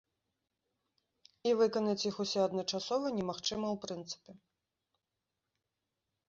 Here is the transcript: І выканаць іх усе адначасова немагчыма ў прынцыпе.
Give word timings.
І 1.49 1.51
выканаць 1.59 2.03
іх 2.09 2.15
усе 2.25 2.39
адначасова 2.47 3.07
немагчыма 3.19 3.67
ў 3.75 3.83
прынцыпе. 3.85 4.37